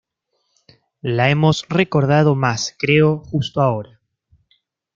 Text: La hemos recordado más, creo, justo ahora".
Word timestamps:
La 1.03 1.29
hemos 1.29 1.63
recordado 1.69 2.33
más, 2.33 2.73
creo, 2.79 3.19
justo 3.19 3.61
ahora". 3.61 4.01